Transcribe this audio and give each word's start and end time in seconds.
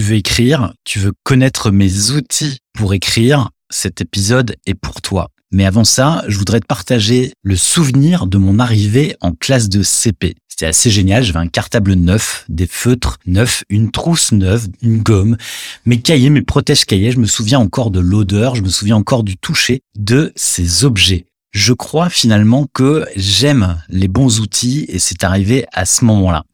tu 0.00 0.06
veux 0.06 0.16
écrire, 0.16 0.72
tu 0.84 0.98
veux 0.98 1.12
connaître 1.24 1.70
mes 1.70 2.12
outils 2.12 2.60
pour 2.72 2.94
écrire, 2.94 3.50
cet 3.68 4.00
épisode 4.00 4.56
est 4.64 4.72
pour 4.72 5.02
toi. 5.02 5.28
Mais 5.52 5.66
avant 5.66 5.84
ça, 5.84 6.24
je 6.26 6.38
voudrais 6.38 6.60
te 6.60 6.66
partager 6.66 7.34
le 7.42 7.54
souvenir 7.54 8.26
de 8.26 8.38
mon 8.38 8.60
arrivée 8.60 9.14
en 9.20 9.32
classe 9.32 9.68
de 9.68 9.82
CP. 9.82 10.36
C'était 10.48 10.64
assez 10.64 10.88
génial, 10.88 11.22
j'avais 11.22 11.40
un 11.40 11.48
cartable 11.48 11.92
neuf, 11.92 12.46
des 12.48 12.66
feutres 12.66 13.18
neufs, 13.26 13.62
une 13.68 13.90
trousse 13.90 14.32
neuve, 14.32 14.68
une 14.80 15.02
gomme, 15.02 15.36
mes 15.84 16.00
cahiers, 16.00 16.30
mes 16.30 16.40
protèges 16.40 16.86
cahiers, 16.86 17.12
je 17.12 17.18
me 17.18 17.26
souviens 17.26 17.58
encore 17.58 17.90
de 17.90 18.00
l'odeur, 18.00 18.54
je 18.54 18.62
me 18.62 18.70
souviens 18.70 18.96
encore 18.96 19.22
du 19.22 19.36
toucher 19.36 19.82
de 19.98 20.32
ces 20.34 20.86
objets 20.86 21.26
je 21.52 21.72
crois 21.72 22.08
finalement 22.08 22.66
que 22.72 23.06
j'aime 23.16 23.82
les 23.88 24.08
bons 24.08 24.40
outils 24.40 24.86
et 24.88 24.98
c'est 24.98 25.24
arrivé 25.24 25.66
à 25.72 25.84
ce 25.84 26.04
moment-là. 26.04 26.44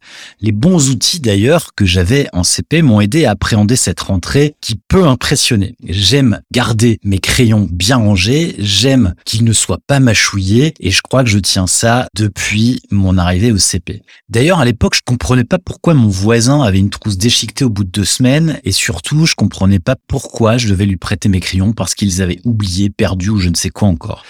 Les 0.41 0.51
bons 0.51 0.89
outils 0.89 1.19
d'ailleurs 1.19 1.75
que 1.75 1.85
j'avais 1.85 2.27
en 2.33 2.43
CP 2.43 2.81
m'ont 2.81 3.01
aidé 3.01 3.25
à 3.25 3.31
appréhender 3.31 3.75
cette 3.75 3.99
rentrée 3.99 4.55
qui 4.59 4.79
peut 4.87 5.05
impressionner. 5.05 5.75
J'aime 5.83 6.41
garder 6.51 6.99
mes 7.03 7.19
crayons 7.19 7.67
bien 7.71 7.97
rangés, 7.97 8.55
j'aime 8.57 9.13
qu'ils 9.25 9.43
ne 9.43 9.53
soient 9.53 9.79
pas 9.85 9.99
mâchouillés 9.99 10.73
et 10.79 10.89
je 10.89 11.01
crois 11.01 11.23
que 11.23 11.29
je 11.29 11.39
tiens 11.39 11.67
ça 11.67 12.07
depuis 12.15 12.81
mon 12.89 13.17
arrivée 13.17 13.51
au 13.51 13.57
CP. 13.57 14.01
D'ailleurs 14.29 14.59
à 14.59 14.65
l'époque 14.65 14.95
je 14.95 15.01
comprenais 15.05 15.43
pas 15.43 15.59
pourquoi 15.59 15.93
mon 15.93 16.07
voisin 16.07 16.61
avait 16.61 16.79
une 16.79 16.89
trousse 16.89 17.17
déchiquetée 17.17 17.65
au 17.65 17.69
bout 17.69 17.83
de 17.83 17.91
deux 17.91 18.05
semaines 18.05 18.59
et 18.63 18.71
surtout 18.71 19.25
je 19.25 19.35
comprenais 19.35 19.79
pas 19.79 19.95
pourquoi 20.07 20.57
je 20.57 20.69
devais 20.69 20.85
lui 20.85 20.97
prêter 20.97 21.29
mes 21.29 21.39
crayons 21.39 21.73
parce 21.73 21.93
qu'ils 21.93 22.21
avaient 22.21 22.39
oublié, 22.45 22.89
perdu 22.89 23.29
ou 23.29 23.39
je 23.39 23.49
ne 23.49 23.55
sais 23.55 23.69
quoi 23.69 23.87
encore. 23.87 24.23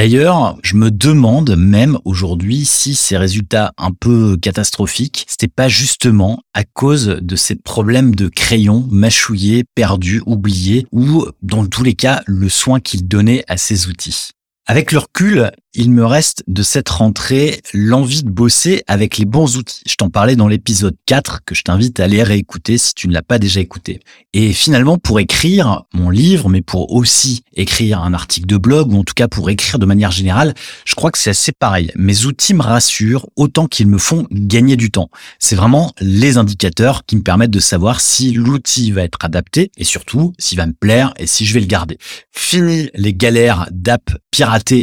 D'ailleurs, 0.00 0.56
je 0.62 0.76
me 0.76 0.90
demande 0.90 1.56
même 1.58 1.98
aujourd'hui 2.06 2.64
si 2.64 2.94
ces 2.94 3.18
résultats 3.18 3.74
un 3.76 3.90
peu 3.92 4.38
catastrophiques, 4.38 5.26
c'était 5.28 5.46
pas 5.46 5.68
justement 5.68 6.40
à 6.54 6.64
cause 6.64 7.18
de 7.20 7.36
ces 7.36 7.54
problèmes 7.54 8.14
de 8.14 8.28
crayons 8.28 8.88
mâchouillés, 8.90 9.64
perdus, 9.74 10.22
oubliés, 10.24 10.86
ou 10.90 11.26
dans 11.42 11.66
tous 11.66 11.84
les 11.84 11.92
cas, 11.92 12.22
le 12.24 12.48
soin 12.48 12.80
qu'il 12.80 13.08
donnait 13.08 13.44
à 13.46 13.58
ces 13.58 13.88
outils. 13.88 14.30
Avec 14.70 14.92
le 14.92 14.98
recul, 14.98 15.50
il 15.74 15.90
me 15.90 16.04
reste 16.04 16.44
de 16.46 16.62
cette 16.62 16.88
rentrée 16.88 17.60
l'envie 17.74 18.22
de 18.22 18.30
bosser 18.30 18.82
avec 18.86 19.18
les 19.18 19.24
bons 19.24 19.56
outils. 19.56 19.82
Je 19.86 19.94
t'en 19.96 20.10
parlais 20.10 20.34
dans 20.36 20.46
l'épisode 20.46 20.96
4 21.06 21.44
que 21.44 21.56
je 21.56 21.62
t'invite 21.62 21.98
à 21.98 22.04
aller 22.04 22.22
réécouter 22.22 22.78
si 22.78 22.94
tu 22.94 23.08
ne 23.08 23.12
l'as 23.12 23.22
pas 23.22 23.38
déjà 23.38 23.60
écouté. 23.60 24.00
Et 24.32 24.52
finalement, 24.52 24.96
pour 24.96 25.18
écrire 25.18 25.82
mon 25.92 26.10
livre, 26.10 26.48
mais 26.48 26.62
pour 26.62 26.92
aussi 26.92 27.42
écrire 27.54 28.00
un 28.00 28.14
article 28.14 28.46
de 28.46 28.56
blog, 28.56 28.92
ou 28.92 28.98
en 28.98 29.04
tout 29.04 29.14
cas 29.14 29.26
pour 29.26 29.50
écrire 29.50 29.80
de 29.80 29.86
manière 29.86 30.12
générale, 30.12 30.54
je 30.84 30.94
crois 30.94 31.10
que 31.10 31.18
c'est 31.18 31.30
assez 31.30 31.52
pareil. 31.52 31.90
Mes 31.96 32.26
outils 32.26 32.54
me 32.54 32.62
rassurent 32.62 33.28
autant 33.34 33.66
qu'ils 33.66 33.88
me 33.88 33.98
font 33.98 34.26
gagner 34.30 34.76
du 34.76 34.92
temps. 34.92 35.10
C'est 35.38 35.56
vraiment 35.56 35.92
les 36.00 36.36
indicateurs 36.36 37.04
qui 37.06 37.16
me 37.16 37.22
permettent 37.22 37.50
de 37.50 37.60
savoir 37.60 38.00
si 38.00 38.32
l'outil 38.32 38.92
va 38.92 39.02
être 39.02 39.18
adapté 39.22 39.72
et 39.76 39.84
surtout 39.84 40.32
s'il 40.38 40.58
va 40.58 40.66
me 40.66 40.74
plaire 40.74 41.12
et 41.16 41.26
si 41.26 41.44
je 41.44 41.54
vais 41.54 41.60
le 41.60 41.66
garder. 41.66 41.98
Fini 42.30 42.90
les 42.94 43.14
galères 43.14 43.68
d'app 43.72 44.10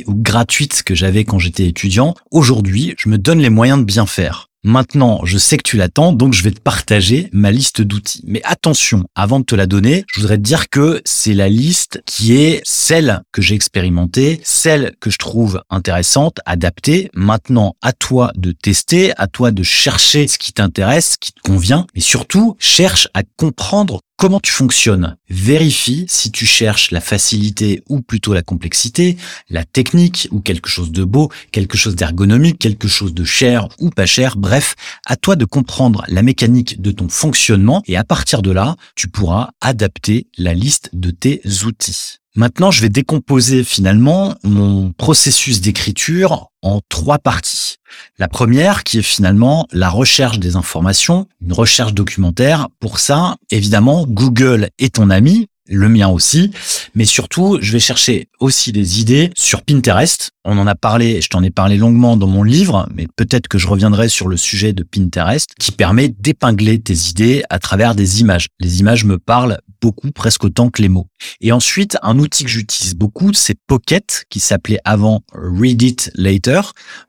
ou 0.07 0.13
gratuites 0.15 0.83
que 0.83 0.95
j'avais 0.95 1.23
quand 1.23 1.39
j'étais 1.39 1.67
étudiant. 1.67 2.15
Aujourd'hui, 2.31 2.95
je 2.97 3.09
me 3.09 3.17
donne 3.17 3.39
les 3.39 3.49
moyens 3.49 3.79
de 3.79 3.85
bien 3.85 4.05
faire. 4.05 4.47
Maintenant, 4.63 5.21
je 5.23 5.37
sais 5.37 5.55
que 5.55 5.63
tu 5.63 5.77
l'attends, 5.77 6.11
donc 6.11 6.33
je 6.33 6.43
vais 6.43 6.51
te 6.51 6.59
partager 6.59 7.29
ma 7.31 7.51
liste 7.51 7.81
d'outils. 7.81 8.23
Mais 8.25 8.41
attention, 8.43 9.05
avant 9.15 9.39
de 9.39 9.45
te 9.45 9.55
la 9.55 9.65
donner, 9.65 10.03
je 10.11 10.19
voudrais 10.19 10.37
te 10.37 10.41
dire 10.41 10.67
que 10.69 11.01
c'est 11.05 11.35
la 11.35 11.47
liste 11.47 12.01
qui 12.05 12.35
est 12.35 12.61
celle 12.65 13.21
que 13.31 13.41
j'ai 13.41 13.55
expérimentée, 13.55 14.41
celle 14.43 14.93
que 14.99 15.09
je 15.09 15.19
trouve 15.19 15.61
intéressante, 15.69 16.41
adaptée. 16.45 17.09
Maintenant, 17.13 17.75
à 17.81 17.93
toi 17.93 18.31
de 18.35 18.51
tester, 18.51 19.13
à 19.17 19.27
toi 19.27 19.51
de 19.51 19.63
chercher 19.63 20.27
ce 20.27 20.37
qui 20.37 20.51
t'intéresse, 20.51 21.11
ce 21.13 21.17
qui 21.17 21.31
te 21.31 21.41
convient, 21.41 21.85
mais 21.95 22.01
surtout, 22.01 22.57
cherche 22.59 23.07
à 23.13 23.21
comprendre 23.37 24.01
Comment 24.19 24.39
tu 24.39 24.51
fonctionnes? 24.51 25.15
Vérifie 25.29 26.05
si 26.09 26.31
tu 26.31 26.47
cherches 26.47 26.89
la 26.89 27.01
facilité 27.01 27.83
ou 27.87 28.01
plutôt 28.01 28.33
la 28.33 28.41
complexité, 28.41 29.15
la 29.51 29.63
technique 29.63 30.27
ou 30.31 30.41
quelque 30.41 30.69
chose 30.69 30.91
de 30.91 31.03
beau, 31.03 31.29
quelque 31.51 31.77
chose 31.77 31.95
d'ergonomique, 31.95 32.57
quelque 32.57 32.87
chose 32.87 33.13
de 33.13 33.23
cher 33.23 33.67
ou 33.77 33.91
pas 33.91 34.07
cher. 34.07 34.35
Bref, 34.35 34.73
à 35.05 35.17
toi 35.17 35.35
de 35.35 35.45
comprendre 35.45 36.03
la 36.07 36.23
mécanique 36.23 36.81
de 36.81 36.89
ton 36.89 37.09
fonctionnement 37.09 37.83
et 37.85 37.95
à 37.95 38.03
partir 38.03 38.41
de 38.41 38.49
là, 38.49 38.75
tu 38.95 39.07
pourras 39.07 39.51
adapter 39.61 40.25
la 40.39 40.55
liste 40.55 40.89
de 40.93 41.11
tes 41.11 41.39
outils. 41.67 42.17
Maintenant, 42.37 42.69
je 42.69 42.83
vais 42.83 42.89
décomposer 42.89 43.63
finalement 43.63 44.35
mon 44.43 44.91
processus 44.91 45.59
d'écriture 45.59 46.51
en 46.61 46.81
trois 46.87 47.17
parties. 47.17 47.77
La 48.19 48.27
première 48.27 48.83
qui 48.83 48.99
est 48.99 49.01
finalement 49.01 49.67
la 49.71 49.89
recherche 49.89 50.37
des 50.37 50.55
informations, 50.55 51.27
une 51.41 51.53
recherche 51.53 51.95
documentaire. 51.95 52.67
Pour 52.79 52.99
ça, 52.99 53.37
évidemment, 53.49 54.05
Google 54.07 54.69
est 54.77 54.97
ton 54.97 55.09
ami, 55.09 55.47
le 55.67 55.89
mien 55.89 56.09
aussi, 56.09 56.51
mais 56.93 57.05
surtout, 57.05 57.57
je 57.59 57.71
vais 57.71 57.79
chercher 57.79 58.29
aussi 58.39 58.71
des 58.71 59.01
idées 59.01 59.31
sur 59.35 59.63
Pinterest. 59.63 60.29
On 60.45 60.59
en 60.59 60.67
a 60.67 60.75
parlé, 60.75 61.21
je 61.21 61.29
t'en 61.29 61.41
ai 61.41 61.49
parlé 61.49 61.77
longuement 61.77 62.17
dans 62.17 62.27
mon 62.27 62.43
livre, 62.43 62.87
mais 62.93 63.07
peut-être 63.15 63.47
que 63.47 63.57
je 63.57 63.67
reviendrai 63.67 64.09
sur 64.09 64.27
le 64.27 64.37
sujet 64.37 64.73
de 64.73 64.83
Pinterest 64.83 65.49
qui 65.59 65.71
permet 65.71 66.09
d'épingler 66.09 66.79
tes 66.79 67.09
idées 67.09 67.43
à 67.49 67.57
travers 67.57 67.95
des 67.95 68.21
images. 68.21 68.47
Les 68.59 68.79
images 68.79 69.05
me 69.05 69.17
parlent 69.17 69.57
presque 69.91 70.43
autant 70.43 70.69
que 70.69 70.81
les 70.81 70.89
mots. 70.89 71.07
Et 71.41 71.51
ensuite, 71.51 71.97
un 72.01 72.19
outil 72.19 72.43
que 72.43 72.49
j'utilise 72.49 72.95
beaucoup, 72.95 73.33
c'est 73.33 73.57
Pocket, 73.67 74.25
qui 74.29 74.39
s'appelait 74.39 74.79
avant 74.85 75.23
Read 75.33 75.81
It 75.81 76.11
Later, 76.15 76.61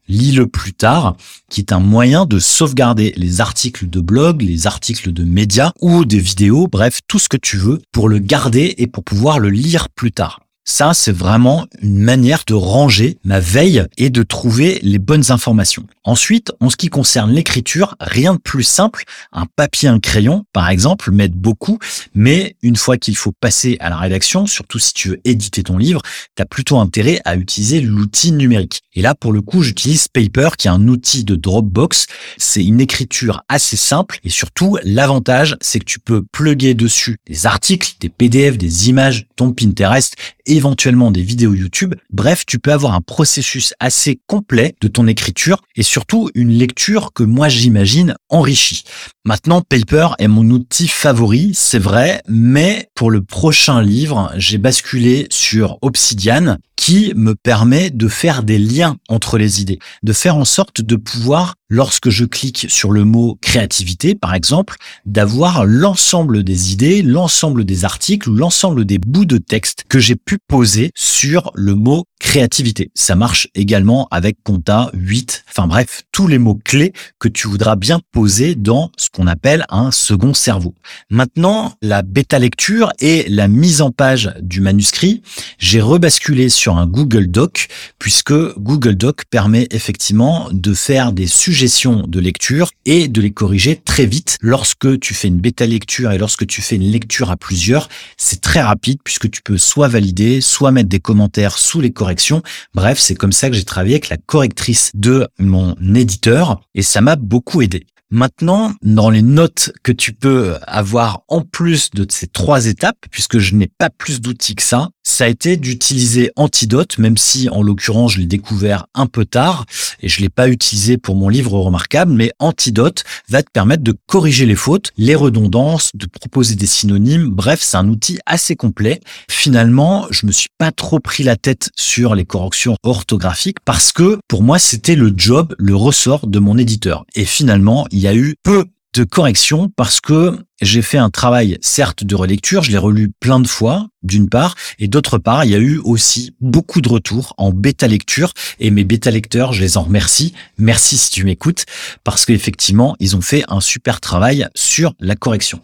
lis-le 0.08 0.46
plus 0.46 0.72
tard, 0.72 1.16
qui 1.50 1.60
est 1.60 1.72
un 1.72 1.80
moyen 1.80 2.26
de 2.26 2.38
sauvegarder 2.38 3.12
les 3.16 3.40
articles 3.40 3.88
de 3.88 4.00
blog, 4.00 4.42
les 4.42 4.66
articles 4.66 5.12
de 5.12 5.24
médias 5.24 5.72
ou 5.80 6.04
des 6.04 6.20
vidéos, 6.20 6.68
bref, 6.68 7.00
tout 7.06 7.18
ce 7.18 7.28
que 7.28 7.36
tu 7.36 7.56
veux 7.56 7.80
pour 7.92 8.08
le 8.08 8.18
garder 8.18 8.74
et 8.78 8.86
pour 8.86 9.04
pouvoir 9.04 9.38
le 9.38 9.50
lire 9.50 9.88
plus 9.90 10.12
tard. 10.12 10.40
Ça, 10.70 10.92
c'est 10.92 11.16
vraiment 11.16 11.66
une 11.80 11.96
manière 11.96 12.42
de 12.46 12.52
ranger 12.52 13.16
ma 13.24 13.40
veille 13.40 13.86
et 13.96 14.10
de 14.10 14.22
trouver 14.22 14.78
les 14.82 14.98
bonnes 14.98 15.32
informations. 15.32 15.86
Ensuite, 16.04 16.52
en 16.60 16.68
ce 16.68 16.76
qui 16.76 16.90
concerne 16.90 17.32
l'écriture, 17.32 17.96
rien 18.00 18.34
de 18.34 18.38
plus 18.38 18.64
simple. 18.64 19.04
Un 19.32 19.46
papier, 19.46 19.88
un 19.88 19.98
crayon, 19.98 20.44
par 20.52 20.68
exemple, 20.68 21.10
m'aide 21.10 21.32
beaucoup. 21.32 21.78
Mais 22.14 22.54
une 22.60 22.76
fois 22.76 22.98
qu'il 22.98 23.16
faut 23.16 23.32
passer 23.32 23.78
à 23.80 23.88
la 23.88 23.96
rédaction, 23.96 24.46
surtout 24.46 24.78
si 24.78 24.92
tu 24.92 25.08
veux 25.08 25.20
éditer 25.24 25.62
ton 25.62 25.78
livre, 25.78 26.02
tu 26.36 26.42
as 26.42 26.46
plutôt 26.46 26.78
intérêt 26.78 27.18
à 27.24 27.36
utiliser 27.36 27.80
l'outil 27.80 28.32
numérique. 28.32 28.82
Et 28.92 29.00
là, 29.00 29.14
pour 29.14 29.32
le 29.32 29.40
coup, 29.40 29.62
j'utilise 29.62 30.08
Paper, 30.08 30.50
qui 30.58 30.68
est 30.68 30.70
un 30.70 30.86
outil 30.86 31.24
de 31.24 31.34
Dropbox. 31.34 32.08
C'est 32.36 32.64
une 32.64 32.80
écriture 32.80 33.42
assez 33.48 33.76
simple. 33.76 34.18
Et 34.22 34.30
surtout, 34.30 34.78
l'avantage, 34.82 35.56
c'est 35.62 35.78
que 35.78 35.86
tu 35.86 35.98
peux 35.98 36.22
plugger 36.30 36.74
dessus 36.74 37.16
des 37.26 37.46
articles, 37.46 37.94
des 38.00 38.10
PDF, 38.10 38.58
des 38.58 38.90
images, 38.90 39.26
ton 39.36 39.52
Pinterest 39.52 40.14
éventuellement 40.48 41.10
des 41.10 41.22
vidéos 41.22 41.54
YouTube. 41.54 41.94
Bref, 42.10 42.44
tu 42.46 42.58
peux 42.58 42.72
avoir 42.72 42.94
un 42.94 43.00
processus 43.00 43.74
assez 43.80 44.20
complet 44.26 44.74
de 44.80 44.88
ton 44.88 45.06
écriture 45.06 45.62
et 45.76 45.82
surtout 45.82 46.30
une 46.34 46.50
lecture 46.50 47.12
que 47.12 47.22
moi 47.22 47.48
j'imagine 47.48 48.14
enrichie. 48.28 48.84
Maintenant, 49.24 49.60
Paper 49.60 50.08
est 50.18 50.28
mon 50.28 50.48
outil 50.50 50.88
favori, 50.88 51.52
c'est 51.54 51.78
vrai, 51.78 52.22
mais 52.28 52.88
pour 52.94 53.10
le 53.10 53.22
prochain 53.22 53.82
livre, 53.82 54.32
j'ai 54.36 54.58
basculé 54.58 55.26
sur 55.30 55.78
Obsidian 55.82 56.56
qui 56.76 57.12
me 57.16 57.34
permet 57.34 57.90
de 57.90 58.08
faire 58.08 58.42
des 58.42 58.58
liens 58.58 58.96
entre 59.08 59.36
les 59.36 59.60
idées, 59.60 59.78
de 60.02 60.12
faire 60.12 60.36
en 60.36 60.44
sorte 60.44 60.80
de 60.80 60.96
pouvoir, 60.96 61.56
lorsque 61.68 62.10
je 62.10 62.24
clique 62.24 62.66
sur 62.68 62.90
le 62.92 63.04
mot 63.04 63.38
créativité, 63.42 64.14
par 64.14 64.34
exemple, 64.34 64.76
d'avoir 65.04 65.64
l'ensemble 65.64 66.42
des 66.42 66.72
idées, 66.72 67.02
l'ensemble 67.02 67.64
des 67.64 67.84
articles 67.84 68.28
l'ensemble 68.30 68.84
des 68.84 68.98
bouts 68.98 69.24
de 69.24 69.38
texte 69.38 69.84
que 69.88 69.98
j'ai 69.98 70.16
pu 70.16 70.38
poser 70.46 70.90
sur 70.94 71.50
le 71.54 71.74
mot 71.74 72.04
créativité. 72.20 72.90
Ça 72.94 73.14
marche 73.14 73.48
également 73.54 74.08
avec 74.10 74.38
Compta 74.42 74.90
8. 74.94 75.44
Enfin 75.48 75.66
bref, 75.66 76.02
tous 76.12 76.26
les 76.26 76.38
mots 76.38 76.58
clés 76.64 76.92
que 77.18 77.28
tu 77.28 77.48
voudras 77.48 77.76
bien 77.76 78.00
poser 78.12 78.54
dans 78.54 78.90
ce 78.96 79.08
qu'on 79.12 79.26
appelle 79.26 79.64
un 79.68 79.90
second 79.90 80.34
cerveau. 80.34 80.74
Maintenant, 81.10 81.74
la 81.82 82.02
bêta 82.02 82.38
lecture 82.38 82.92
et 83.00 83.26
la 83.28 83.48
mise 83.48 83.80
en 83.80 83.90
page 83.90 84.34
du 84.40 84.60
manuscrit, 84.60 85.22
j'ai 85.58 85.80
rebasculé 85.80 86.48
sur 86.48 86.76
un 86.76 86.86
Google 86.86 87.28
Doc 87.28 87.68
puisque 87.98 88.34
Google 88.58 88.96
Doc 88.96 89.24
permet 89.30 89.68
effectivement 89.70 90.48
de 90.52 90.74
faire 90.74 91.12
des 91.12 91.26
suggestions 91.58 92.04
de 92.06 92.20
lecture 92.20 92.70
et 92.84 93.08
de 93.08 93.20
les 93.20 93.32
corriger 93.32 93.74
très 93.74 94.06
vite. 94.06 94.38
Lorsque 94.40 95.00
tu 95.00 95.12
fais 95.12 95.26
une 95.26 95.40
bêta 95.40 95.66
lecture 95.66 96.12
et 96.12 96.18
lorsque 96.18 96.46
tu 96.46 96.62
fais 96.62 96.76
une 96.76 96.88
lecture 96.88 97.32
à 97.32 97.36
plusieurs, 97.36 97.88
c'est 98.16 98.40
très 98.40 98.60
rapide 98.60 99.00
puisque 99.02 99.28
tu 99.28 99.42
peux 99.42 99.58
soit 99.58 99.88
valider, 99.88 100.40
soit 100.40 100.70
mettre 100.70 100.88
des 100.88 101.00
commentaires 101.00 101.58
sous 101.58 101.80
les 101.80 101.90
corrections 101.90 102.42
Bref, 102.74 103.00
c'est 103.00 103.16
comme 103.16 103.32
ça 103.32 103.50
que 103.50 103.56
j'ai 103.56 103.64
travaillé 103.64 103.94
avec 103.94 104.08
la 104.08 104.18
correctrice 104.18 104.92
de 104.94 105.26
mon 105.40 105.74
éditeur 105.96 106.60
et 106.76 106.82
ça 106.82 107.00
m'a 107.00 107.16
beaucoup 107.16 107.60
aidé. 107.60 107.86
Maintenant, 108.10 108.72
dans 108.80 109.10
les 109.10 109.20
notes 109.20 109.72
que 109.82 109.92
tu 109.92 110.14
peux 110.14 110.54
avoir 110.62 111.24
en 111.26 111.42
plus 111.42 111.90
de 111.90 112.06
ces 112.08 112.26
trois 112.26 112.66
étapes, 112.66 113.04
puisque 113.10 113.38
je 113.38 113.54
n'ai 113.54 113.66
pas 113.66 113.90
plus 113.90 114.20
d'outils 114.22 114.54
que 114.54 114.62
ça, 114.62 114.88
ça 115.08 115.24
a 115.24 115.28
été 115.28 115.56
d'utiliser 115.56 116.30
Antidote, 116.36 116.98
même 116.98 117.16
si 117.16 117.48
en 117.48 117.62
l'occurrence 117.62 118.12
je 118.12 118.18
l'ai 118.18 118.26
découvert 118.26 118.86
un 118.94 119.06
peu 119.06 119.24
tard 119.24 119.64
et 120.00 120.08
je 120.08 120.20
l'ai 120.20 120.28
pas 120.28 120.48
utilisé 120.48 120.98
pour 120.98 121.16
mon 121.16 121.28
livre 121.28 121.58
remarquable, 121.58 122.12
mais 122.12 122.30
Antidote 122.38 123.04
va 123.28 123.42
te 123.42 123.50
permettre 123.50 123.82
de 123.82 123.94
corriger 124.06 124.44
les 124.44 124.54
fautes, 124.54 124.92
les 124.98 125.14
redondances, 125.14 125.90
de 125.94 126.06
proposer 126.06 126.54
des 126.56 126.66
synonymes. 126.66 127.30
Bref, 127.30 127.60
c'est 127.62 127.78
un 127.78 127.88
outil 127.88 128.18
assez 128.26 128.54
complet. 128.54 129.00
Finalement, 129.30 130.06
je 130.10 130.26
me 130.26 130.32
suis 130.32 130.50
pas 130.58 130.72
trop 130.72 131.00
pris 131.00 131.22
la 131.22 131.36
tête 131.36 131.70
sur 131.74 132.14
les 132.14 132.24
corrections 132.24 132.76
orthographiques 132.82 133.60
parce 133.64 133.92
que 133.92 134.18
pour 134.28 134.42
moi 134.42 134.58
c'était 134.58 134.94
le 134.94 135.12
job, 135.16 135.54
le 135.58 135.74
ressort 135.74 136.26
de 136.26 136.38
mon 136.38 136.58
éditeur. 136.58 137.04
Et 137.14 137.24
finalement, 137.24 137.86
il 137.90 138.00
y 138.00 138.08
a 138.08 138.14
eu 138.14 138.34
peu 138.42 138.66
de 138.94 139.04
corrections 139.04 139.70
parce 139.74 140.00
que 140.00 140.38
j'ai 140.60 140.82
fait 140.82 140.98
un 140.98 141.10
travail, 141.10 141.58
certes, 141.60 142.04
de 142.04 142.14
relecture, 142.14 142.62
je 142.62 142.70
l'ai 142.70 142.78
relu 142.78 143.10
plein 143.20 143.40
de 143.40 143.46
fois, 143.46 143.88
d'une 144.02 144.28
part, 144.28 144.54
et 144.78 144.88
d'autre 144.88 145.18
part, 145.18 145.44
il 145.44 145.50
y 145.50 145.54
a 145.54 145.58
eu 145.58 145.78
aussi 145.78 146.34
beaucoup 146.40 146.80
de 146.80 146.88
retours 146.88 147.34
en 147.36 147.50
bêta 147.50 147.88
lecture, 147.88 148.32
et 148.60 148.70
mes 148.70 148.84
bêta 148.84 149.10
lecteurs, 149.10 149.52
je 149.52 149.60
les 149.60 149.76
en 149.76 149.82
remercie. 149.82 150.34
Merci 150.56 150.98
si 150.98 151.10
tu 151.10 151.24
m'écoutes, 151.24 151.64
parce 152.04 152.24
qu'effectivement, 152.24 152.96
ils 153.00 153.16
ont 153.16 153.20
fait 153.20 153.44
un 153.48 153.60
super 153.60 154.00
travail 154.00 154.46
sur 154.54 154.94
la 155.00 155.16
correction. 155.16 155.60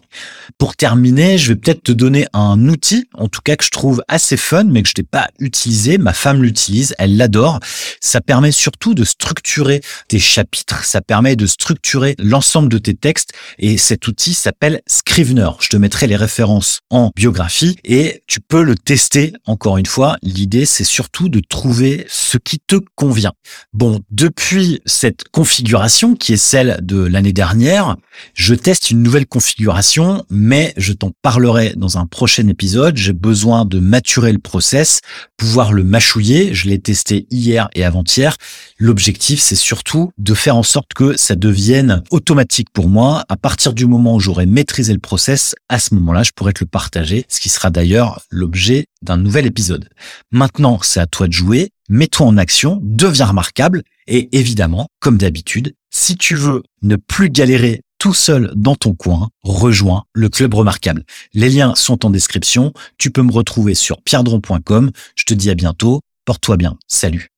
Pour 0.57 0.75
terminer, 0.75 1.37
je 1.37 1.49
vais 1.49 1.55
peut-être 1.55 1.83
te 1.83 1.91
donner 1.91 2.27
un 2.33 2.67
outil, 2.67 3.07
en 3.13 3.27
tout 3.27 3.41
cas 3.41 3.55
que 3.55 3.63
je 3.63 3.69
trouve 3.69 4.03
assez 4.07 4.37
fun, 4.37 4.65
mais 4.65 4.83
que 4.83 4.89
je 4.89 4.93
n'ai 4.97 5.05
pas 5.05 5.29
utilisé. 5.39 5.97
Ma 5.97 6.13
femme 6.13 6.43
l'utilise, 6.43 6.93
elle 6.97 7.17
l'adore. 7.17 7.59
Ça 8.01 8.21
permet 8.21 8.51
surtout 8.51 8.93
de 8.93 9.03
structurer 9.03 9.81
tes 10.07 10.19
chapitres, 10.19 10.83
ça 10.83 11.01
permet 11.01 11.35
de 11.35 11.45
structurer 11.45 12.15
l'ensemble 12.19 12.69
de 12.69 12.77
tes 12.77 12.95
textes, 12.95 13.31
et 13.59 13.77
cet 13.77 14.07
outil 14.07 14.33
s'appelle 14.33 14.81
Scrivener. 14.87 15.49
Je 15.61 15.69
te 15.69 15.77
mettrai 15.77 16.05
les 16.05 16.15
références 16.15 16.81
en 16.91 17.09
biographie 17.15 17.75
et 17.83 18.21
tu 18.27 18.39
peux 18.39 18.61
le 18.61 18.75
tester 18.75 19.33
encore 19.45 19.79
une 19.79 19.87
fois. 19.87 20.17
L'idée, 20.21 20.67
c'est 20.67 20.83
surtout 20.83 21.27
de 21.27 21.39
trouver 21.39 22.05
ce 22.07 22.37
qui 22.37 22.59
te 22.59 22.75
convient. 22.93 23.33
Bon, 23.73 24.01
depuis 24.11 24.81
cette 24.85 25.23
configuration 25.29 26.15
qui 26.15 26.33
est 26.33 26.37
celle 26.37 26.77
de 26.83 26.99
l'année 26.99 27.33
dernière, 27.33 27.95
je 28.35 28.53
teste 28.53 28.91
une 28.91 29.01
nouvelle 29.01 29.25
configuration, 29.25 30.23
mais 30.29 30.71
je 30.77 30.93
t'en 30.93 31.11
parlerai 31.23 31.73
dans 31.75 31.97
un 31.97 32.05
prochain 32.05 32.47
épisode. 32.47 32.95
J'ai 32.95 33.13
besoin 33.13 33.65
de 33.65 33.79
maturer 33.79 34.33
le 34.33 34.39
process, 34.39 34.99
pouvoir 35.35 35.73
le 35.73 35.83
mâchouiller. 35.83 36.53
Je 36.53 36.69
l'ai 36.69 36.77
testé 36.77 37.25
hier 37.31 37.69
et 37.73 37.83
avant-hier. 37.83 38.37
L'objectif, 38.77 39.39
c'est 39.39 39.55
surtout 39.55 40.11
de 40.19 40.35
faire 40.35 40.57
en 40.57 40.63
sorte 40.63 40.93
que 40.93 41.17
ça 41.17 41.33
devienne 41.33 42.03
automatique 42.11 42.69
pour 42.71 42.87
moi. 42.87 43.25
À 43.29 43.35
partir 43.35 43.73
du 43.73 43.87
moment 43.87 44.15
où 44.15 44.19
j'aurai 44.19 44.45
maîtrisé 44.45 44.74
le 44.83 44.99
process, 44.99 45.55
à 45.69 45.79
ce 45.79 45.93
moment-là, 45.95 46.23
je 46.23 46.31
pourrais 46.35 46.53
te 46.53 46.63
le 46.63 46.67
partager, 46.67 47.25
ce 47.29 47.39
qui 47.39 47.49
sera 47.49 47.69
d'ailleurs 47.69 48.21
l'objet 48.29 48.85
d'un 49.01 49.17
nouvel 49.17 49.45
épisode. 49.45 49.89
Maintenant, 50.31 50.79
c'est 50.81 50.99
à 50.99 51.07
toi 51.07 51.27
de 51.27 51.33
jouer. 51.33 51.71
Mets-toi 51.89 52.25
en 52.25 52.37
action, 52.37 52.79
deviens 52.81 53.27
remarquable 53.27 53.83
et 54.07 54.29
évidemment, 54.37 54.87
comme 54.99 55.17
d'habitude, 55.17 55.75
si 55.91 56.15
tu 56.17 56.35
veux 56.35 56.63
ne 56.81 56.95
plus 56.95 57.29
galérer 57.29 57.81
tout 57.99 58.13
seul 58.13 58.51
dans 58.55 58.75
ton 58.75 58.93
coin, 58.93 59.29
rejoins 59.43 60.03
le 60.13 60.29
club 60.29 60.53
remarquable. 60.53 61.03
Les 61.33 61.49
liens 61.49 61.73
sont 61.75 62.05
en 62.05 62.09
description. 62.09 62.73
Tu 62.97 63.11
peux 63.11 63.23
me 63.23 63.31
retrouver 63.31 63.73
sur 63.73 64.01
pierdron.com. 64.01 64.91
Je 65.15 65.23
te 65.23 65.33
dis 65.33 65.49
à 65.49 65.55
bientôt. 65.55 66.01
Porte-toi 66.25 66.57
bien. 66.57 66.77
Salut. 66.87 67.34